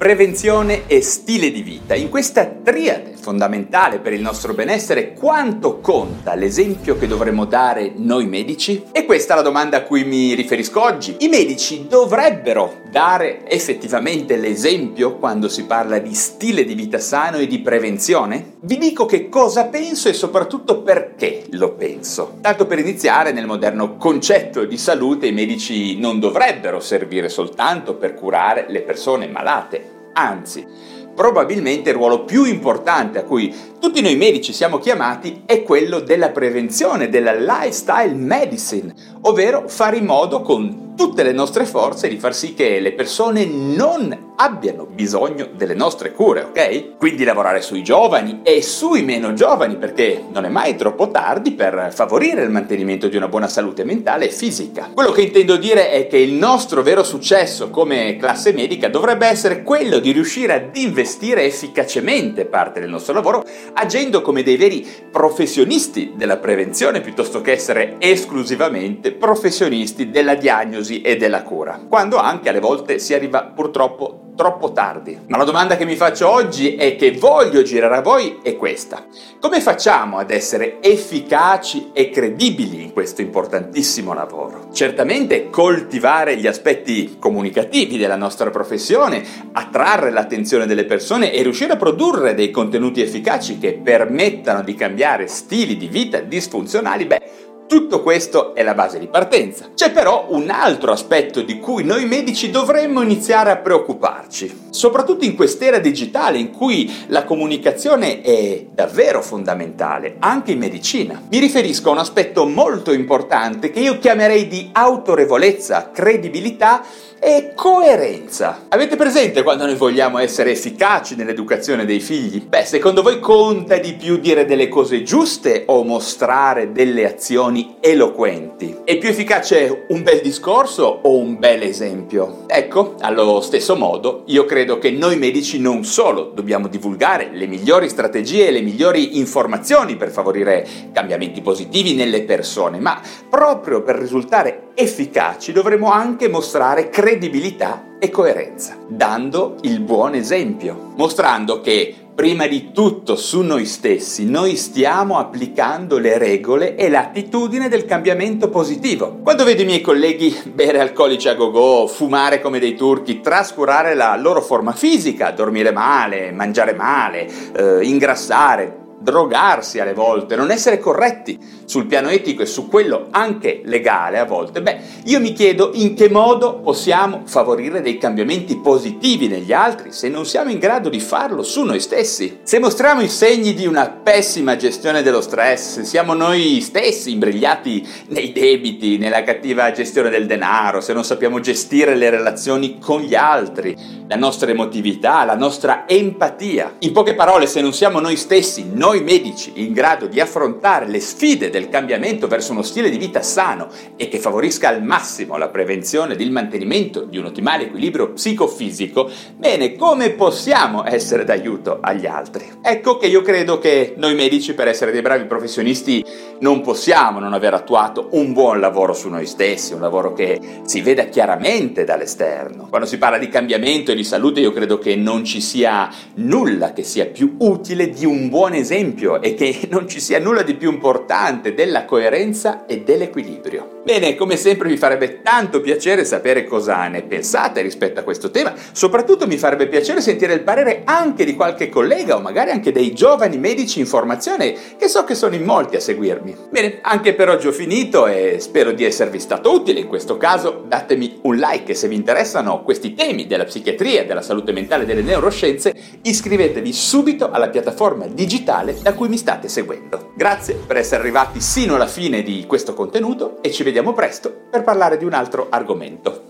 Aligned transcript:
prevenzione 0.00 0.86
e 0.86 1.02
stile 1.02 1.50
di 1.50 1.60
vita. 1.60 1.94
In 1.94 2.08
questa 2.08 2.46
triade 2.46 3.16
fondamentale 3.20 3.98
per 3.98 4.14
il 4.14 4.22
nostro 4.22 4.54
benessere, 4.54 5.12
quanto 5.12 5.78
conta 5.80 6.34
l'esempio 6.34 6.96
che 6.96 7.06
dovremmo 7.06 7.44
dare 7.44 7.92
noi 7.96 8.26
medici? 8.26 8.82
E 8.92 9.04
questa 9.04 9.34
è 9.34 9.36
la 9.36 9.42
domanda 9.42 9.76
a 9.76 9.82
cui 9.82 10.04
mi 10.04 10.32
riferisco 10.32 10.82
oggi. 10.82 11.16
I 11.18 11.28
medici 11.28 11.86
dovrebbero 11.86 12.78
dare 12.90 13.46
effettivamente 13.46 14.36
l'esempio 14.36 15.16
quando 15.16 15.50
si 15.50 15.64
parla 15.64 15.98
di 15.98 16.14
stile 16.14 16.64
di 16.64 16.74
vita 16.74 16.98
sano 16.98 17.36
e 17.36 17.46
di 17.46 17.60
prevenzione? 17.60 18.54
Vi 18.60 18.78
dico 18.78 19.04
che 19.04 19.28
cosa 19.28 19.66
penso 19.66 20.08
e 20.08 20.14
soprattutto 20.14 20.80
perché 20.80 21.44
lo 21.50 21.74
penso. 21.74 22.38
Tanto 22.40 22.66
per 22.66 22.78
iniziare, 22.78 23.32
nel 23.32 23.46
moderno 23.46 23.96
concetto 23.96 24.64
di 24.64 24.78
salute 24.78 25.26
i 25.26 25.32
medici 25.32 25.98
non 25.98 26.18
dovrebbero 26.18 26.80
servire 26.80 27.28
soltanto 27.28 27.96
per 27.96 28.14
curare 28.14 28.64
le 28.68 28.80
persone 28.80 29.28
malate, 29.28 29.89
anzi, 30.28 30.66
probabilmente 31.14 31.90
il 31.90 31.96
ruolo 31.96 32.24
più 32.24 32.44
importante 32.44 33.18
a 33.18 33.24
cui 33.24 33.54
tutti 33.78 34.00
noi 34.00 34.16
medici 34.16 34.52
siamo 34.52 34.78
chiamati 34.78 35.42
è 35.44 35.62
quello 35.62 36.00
della 36.00 36.30
prevenzione, 36.30 37.08
della 37.08 37.34
lifestyle 37.34 38.14
medicine, 38.14 38.94
ovvero 39.22 39.64
fare 39.68 39.96
in 39.96 40.06
modo 40.06 40.42
con 40.42 40.89
tutte 41.00 41.22
le 41.22 41.32
nostre 41.32 41.64
forze 41.64 42.08
di 42.08 42.18
far 42.18 42.34
sì 42.34 42.52
che 42.52 42.78
le 42.78 42.92
persone 42.92 43.46
non 43.46 44.34
abbiano 44.36 44.86
bisogno 44.86 45.48
delle 45.54 45.74
nostre 45.74 46.12
cure, 46.12 46.42
ok? 46.42 46.96
Quindi 46.98 47.24
lavorare 47.24 47.62
sui 47.62 47.82
giovani 47.82 48.40
e 48.42 48.62
sui 48.62 49.02
meno 49.02 49.32
giovani 49.32 49.76
perché 49.76 50.22
non 50.30 50.44
è 50.44 50.50
mai 50.50 50.76
troppo 50.76 51.10
tardi 51.10 51.52
per 51.52 51.90
favorire 51.94 52.42
il 52.42 52.50
mantenimento 52.50 53.08
di 53.08 53.16
una 53.16 53.28
buona 53.28 53.48
salute 53.48 53.84
mentale 53.84 54.26
e 54.26 54.30
fisica. 54.30 54.90
Quello 54.92 55.10
che 55.10 55.22
intendo 55.22 55.56
dire 55.56 55.90
è 55.90 56.06
che 56.06 56.18
il 56.18 56.32
nostro 56.32 56.82
vero 56.82 57.02
successo 57.02 57.70
come 57.70 58.16
classe 58.16 58.52
medica 58.52 58.88
dovrebbe 58.88 59.26
essere 59.26 59.62
quello 59.62 60.00
di 60.00 60.12
riuscire 60.12 60.52
ad 60.52 60.76
investire 60.76 61.44
efficacemente 61.44 62.44
parte 62.44 62.80
del 62.80 62.90
nostro 62.90 63.14
lavoro 63.14 63.44
agendo 63.72 64.20
come 64.20 64.42
dei 64.42 64.56
veri 64.58 64.86
professionisti 65.10 66.12
della 66.14 66.36
prevenzione 66.36 67.00
piuttosto 67.00 67.40
che 67.40 67.52
essere 67.52 67.96
esclusivamente 67.98 69.12
professionisti 69.12 70.10
della 70.10 70.34
diagnosi 70.34 70.89
e 70.98 71.16
della 71.16 71.42
cura, 71.42 71.80
quando 71.88 72.16
anche 72.16 72.48
alle 72.48 72.60
volte 72.60 72.98
si 72.98 73.14
arriva 73.14 73.44
purtroppo 73.44 74.20
troppo 74.40 74.72
tardi. 74.72 75.18
Ma 75.26 75.36
la 75.36 75.44
domanda 75.44 75.76
che 75.76 75.84
mi 75.84 75.96
faccio 75.96 76.26
oggi 76.26 76.74
e 76.76 76.96
che 76.96 77.12
voglio 77.12 77.60
girare 77.60 77.96
a 77.96 78.00
voi 78.00 78.38
è 78.42 78.56
questa. 78.56 79.04
Come 79.38 79.60
facciamo 79.60 80.16
ad 80.16 80.30
essere 80.30 80.80
efficaci 80.80 81.90
e 81.92 82.08
credibili 82.08 82.82
in 82.82 82.94
questo 82.94 83.20
importantissimo 83.20 84.14
lavoro? 84.14 84.68
Certamente 84.72 85.50
coltivare 85.50 86.38
gli 86.38 86.46
aspetti 86.46 87.16
comunicativi 87.18 87.98
della 87.98 88.16
nostra 88.16 88.48
professione, 88.48 89.22
attrarre 89.52 90.10
l'attenzione 90.10 90.64
delle 90.64 90.86
persone 90.86 91.34
e 91.34 91.42
riuscire 91.42 91.74
a 91.74 91.76
produrre 91.76 92.32
dei 92.32 92.50
contenuti 92.50 93.02
efficaci 93.02 93.58
che 93.58 93.74
permettano 93.74 94.62
di 94.62 94.74
cambiare 94.74 95.26
stili 95.26 95.76
di 95.76 95.88
vita 95.88 96.20
disfunzionali, 96.20 97.04
beh, 97.04 97.50
tutto 97.70 98.02
questo 98.02 98.52
è 98.56 98.64
la 98.64 98.74
base 98.74 98.98
di 98.98 99.06
partenza. 99.06 99.68
C'è 99.76 99.92
però 99.92 100.26
un 100.30 100.50
altro 100.50 100.90
aspetto 100.90 101.40
di 101.40 101.60
cui 101.60 101.84
noi 101.84 102.04
medici 102.04 102.50
dovremmo 102.50 103.00
iniziare 103.00 103.52
a 103.52 103.58
preoccuparci, 103.58 104.70
soprattutto 104.70 105.24
in 105.24 105.36
quest'era 105.36 105.78
digitale 105.78 106.38
in 106.38 106.50
cui 106.50 106.92
la 107.06 107.22
comunicazione 107.22 108.22
è 108.22 108.66
davvero 108.74 109.22
fondamentale, 109.22 110.16
anche 110.18 110.50
in 110.50 110.58
medicina. 110.58 111.22
Mi 111.30 111.38
riferisco 111.38 111.90
a 111.90 111.92
un 111.92 111.98
aspetto 111.98 112.44
molto 112.44 112.92
importante 112.92 113.70
che 113.70 113.78
io 113.78 114.00
chiamerei 114.00 114.48
di 114.48 114.70
autorevolezza, 114.72 115.92
credibilità 115.92 116.82
e 117.22 117.52
coerenza. 117.54 118.64
Avete 118.68 118.96
presente 118.96 119.42
quando 119.42 119.66
noi 119.66 119.74
vogliamo 119.74 120.18
essere 120.18 120.52
efficaci 120.52 121.14
nell'educazione 121.14 121.84
dei 121.84 122.00
figli? 122.00 122.40
Beh, 122.40 122.64
secondo 122.64 123.02
voi 123.02 123.20
conta 123.20 123.76
di 123.76 123.92
più 123.92 124.16
dire 124.16 124.46
delle 124.46 124.68
cose 124.68 125.02
giuste 125.02 125.64
o 125.66 125.84
mostrare 125.84 126.72
delle 126.72 127.04
azioni 127.04 127.59
eloquenti? 127.80 128.78
È 128.84 128.96
più 128.98 129.08
efficace 129.08 129.86
un 129.88 130.02
bel 130.02 130.20
discorso 130.20 131.00
o 131.02 131.16
un 131.16 131.38
bel 131.38 131.62
esempio? 131.62 132.44
Ecco, 132.46 132.94
allo 133.00 133.40
stesso 133.40 133.76
modo, 133.76 134.22
io 134.26 134.44
credo 134.44 134.78
che 134.78 134.90
noi 134.90 135.16
medici 135.16 135.58
non 135.58 135.84
solo 135.84 136.30
dobbiamo 136.34 136.68
divulgare 136.68 137.30
le 137.32 137.46
migliori 137.46 137.88
strategie 137.88 138.48
e 138.48 138.50
le 138.50 138.60
migliori 138.60 139.18
informazioni 139.18 139.96
per 139.96 140.10
favorire 140.10 140.66
cambiamenti 140.92 141.40
positivi 141.40 141.94
nelle 141.94 142.22
persone, 142.22 142.78
ma 142.78 143.00
proprio 143.28 143.82
per 143.82 143.96
risultare 143.96 144.68
efficaci 144.74 145.52
dovremo 145.52 145.90
anche 145.90 146.28
mostrare 146.28 146.88
credibilità 146.88 147.96
e 147.98 148.08
coerenza, 148.08 148.78
dando 148.88 149.56
il 149.62 149.80
buon 149.80 150.14
esempio, 150.14 150.92
mostrando 150.96 151.60
che 151.60 151.99
prima 152.20 152.46
di 152.46 152.70
tutto 152.70 153.16
su 153.16 153.40
noi 153.40 153.64
stessi 153.64 154.28
noi 154.28 154.54
stiamo 154.56 155.16
applicando 155.16 155.96
le 155.96 156.18
regole 156.18 156.76
e 156.76 156.90
l'attitudine 156.90 157.70
del 157.70 157.86
cambiamento 157.86 158.50
positivo. 158.50 159.20
Quando 159.22 159.42
vedo 159.42 159.62
i 159.62 159.64
miei 159.64 159.80
colleghi 159.80 160.38
bere 160.52 160.80
alcolici 160.80 161.30
a 161.30 161.34
go-go, 161.34 161.86
fumare 161.86 162.42
come 162.42 162.58
dei 162.58 162.74
turchi, 162.74 163.22
trascurare 163.22 163.94
la 163.94 164.14
loro 164.16 164.42
forma 164.42 164.72
fisica, 164.72 165.30
dormire 165.30 165.70
male, 165.70 166.30
mangiare 166.30 166.74
male, 166.74 167.26
eh, 167.56 167.86
ingrassare, 167.86 168.79
drogarsi 169.00 169.80
alle 169.80 169.94
volte, 169.94 170.36
non 170.36 170.50
essere 170.50 170.78
corretti 170.78 171.38
sul 171.64 171.86
piano 171.86 172.08
etico 172.08 172.42
e 172.42 172.46
su 172.46 172.68
quello 172.68 173.06
anche 173.10 173.62
legale 173.64 174.18
a 174.18 174.24
volte, 174.24 174.62
beh, 174.62 174.78
io 175.04 175.20
mi 175.20 175.32
chiedo 175.32 175.70
in 175.74 175.94
che 175.94 176.08
modo 176.08 176.60
possiamo 176.60 177.22
favorire 177.24 177.80
dei 177.80 177.98
cambiamenti 177.98 178.56
positivi 178.56 179.28
negli 179.28 179.52
altri 179.52 179.92
se 179.92 180.08
non 180.08 180.26
siamo 180.26 180.50
in 180.50 180.58
grado 180.58 180.88
di 180.88 181.00
farlo 181.00 181.42
su 181.42 181.62
noi 181.62 181.80
stessi. 181.80 182.40
Se 182.42 182.58
mostriamo 182.58 183.00
i 183.00 183.08
segni 183.08 183.54
di 183.54 183.66
una 183.66 183.88
pessima 183.88 184.56
gestione 184.56 185.02
dello 185.02 185.20
stress, 185.20 185.74
se 185.74 185.84
siamo 185.84 186.14
noi 186.14 186.60
stessi 186.60 187.12
imbrigliati 187.12 187.86
nei 188.08 188.32
debiti, 188.32 188.98
nella 188.98 189.22
cattiva 189.22 189.70
gestione 189.72 190.10
del 190.10 190.26
denaro, 190.26 190.80
se 190.80 190.92
non 190.92 191.04
sappiamo 191.04 191.40
gestire 191.40 191.94
le 191.94 192.10
relazioni 192.10 192.78
con 192.78 193.00
gli 193.00 193.14
altri, 193.14 193.76
la 194.08 194.16
nostra 194.16 194.50
emotività, 194.50 195.24
la 195.24 195.36
nostra 195.36 195.84
empatia. 195.86 196.76
In 196.80 196.92
poche 196.92 197.14
parole, 197.14 197.46
se 197.46 197.60
non 197.60 197.72
siamo 197.72 198.00
noi 198.00 198.16
stessi, 198.16 198.68
noi 198.72 198.89
noi 198.90 199.04
medici 199.04 199.52
in 199.54 199.72
grado 199.72 200.06
di 200.06 200.18
affrontare 200.18 200.88
le 200.88 200.98
sfide 200.98 201.48
del 201.48 201.68
cambiamento 201.68 202.26
verso 202.26 202.50
uno 202.50 202.62
stile 202.62 202.90
di 202.90 202.98
vita 202.98 203.22
sano 203.22 203.68
e 203.94 204.08
che 204.08 204.18
favorisca 204.18 204.68
al 204.68 204.82
massimo 204.82 205.36
la 205.36 205.46
prevenzione 205.46 206.14
ed 206.14 206.20
il 206.20 206.32
mantenimento 206.32 207.04
di 207.04 207.16
un 207.16 207.26
ottimale 207.26 207.66
equilibrio 207.66 208.10
psicofisico, 208.10 209.08
bene, 209.36 209.76
come 209.76 210.10
possiamo 210.10 210.84
essere 210.84 211.22
d'aiuto 211.22 211.78
agli 211.80 212.06
altri? 212.06 212.44
Ecco 212.60 212.96
che 212.96 213.06
io 213.06 213.22
credo 213.22 213.58
che 213.58 213.94
noi 213.96 214.16
medici 214.16 214.54
per 214.54 214.66
essere 214.66 214.90
dei 214.90 215.02
bravi 215.02 215.26
professionisti 215.26 216.04
non 216.40 216.60
possiamo 216.60 217.20
non 217.20 217.32
aver 217.32 217.54
attuato 217.54 218.08
un 218.12 218.32
buon 218.32 218.58
lavoro 218.58 218.92
su 218.92 219.08
noi 219.08 219.26
stessi, 219.26 219.72
un 219.72 219.80
lavoro 219.80 220.12
che 220.14 220.40
si 220.64 220.80
veda 220.80 221.04
chiaramente 221.04 221.84
dall'esterno. 221.84 222.66
Quando 222.68 222.88
si 222.88 222.98
parla 222.98 223.18
di 223.18 223.28
cambiamento 223.28 223.92
e 223.92 223.94
di 223.94 224.04
salute 224.04 224.40
io 224.40 224.52
credo 224.52 224.78
che 224.78 224.96
non 224.96 225.24
ci 225.24 225.40
sia 225.40 225.88
nulla 226.14 226.72
che 226.72 226.82
sia 226.82 227.06
più 227.06 227.36
utile 227.38 227.90
di 227.90 228.04
un 228.04 228.28
buon 228.28 228.54
esempio 228.54 228.78
esempio 228.80 229.20
e 229.20 229.34
che 229.34 229.66
non 229.70 229.88
ci 229.88 230.00
sia 230.00 230.18
nulla 230.18 230.42
di 230.42 230.54
più 230.54 230.70
importante 230.70 231.54
della 231.54 231.84
coerenza 231.84 232.64
e 232.66 232.80
dell'equilibrio. 232.80 233.78
Bene, 233.84 234.14
come 234.14 234.36
sempre 234.36 234.68
mi 234.68 234.76
farebbe 234.76 235.22
tanto 235.22 235.60
piacere 235.60 236.04
sapere 236.04 236.44
cosa 236.44 236.86
ne 236.88 237.02
pensate 237.02 237.62
rispetto 237.62 238.00
a 238.00 238.02
questo 238.02 238.30
tema, 238.30 238.54
soprattutto 238.72 239.26
mi 239.26 239.38
farebbe 239.38 239.68
piacere 239.68 240.00
sentire 240.00 240.34
il 240.34 240.42
parere 240.42 240.82
anche 240.84 241.24
di 241.24 241.34
qualche 241.34 241.68
collega 241.68 242.16
o 242.16 242.20
magari 242.20 242.50
anche 242.50 242.72
dei 242.72 242.92
giovani 242.92 243.38
medici 243.38 243.80
in 243.80 243.86
formazione 243.86 244.54
che 244.76 244.88
so 244.88 245.04
che 245.04 245.14
sono 245.14 245.34
in 245.34 245.44
molti 245.44 245.76
a 245.76 245.80
seguirmi. 245.80 246.36
Bene, 246.50 246.78
anche 246.82 247.14
per 247.14 247.30
oggi 247.30 247.46
ho 247.46 247.52
finito 247.52 248.06
e 248.06 248.36
spero 248.38 248.72
di 248.72 248.84
esservi 248.84 249.18
stato 249.18 249.52
utile. 249.52 249.80
In 249.80 249.88
questo 249.88 250.16
caso 250.16 250.64
datemi 250.66 251.18
un 251.22 251.36
like 251.36 251.74
se 251.74 251.88
vi 251.88 251.94
interessano 251.94 252.62
questi 252.62 252.94
temi 252.94 253.26
della 253.26 253.44
psichiatria, 253.44 254.04
della 254.04 254.22
salute 254.22 254.52
mentale 254.52 254.82
e 254.82 254.86
delle 254.86 255.02
neuroscienze, 255.02 255.74
iscrivetevi 256.02 256.72
subito 256.72 257.30
alla 257.30 257.48
piattaforma 257.48 258.06
digitale 258.06 258.69
da 258.80 258.94
cui 258.94 259.08
mi 259.08 259.16
state 259.16 259.48
seguendo. 259.48 260.12
Grazie 260.14 260.54
per 260.54 260.76
essere 260.76 261.00
arrivati 261.00 261.40
sino 261.40 261.74
alla 261.74 261.86
fine 261.86 262.22
di 262.22 262.44
questo 262.46 262.74
contenuto 262.74 263.42
e 263.42 263.50
ci 263.50 263.62
vediamo 263.62 263.92
presto 263.92 264.46
per 264.50 264.62
parlare 264.62 264.96
di 264.96 265.04
un 265.04 265.12
altro 265.12 265.48
argomento. 265.50 266.29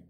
like 0.00 0.09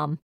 mom. 0.00 0.16